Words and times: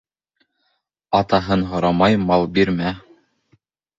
Атаһын 1.19 1.67
һорамай 1.73 2.17
мал 2.23 2.47
бирмә. 2.57 2.97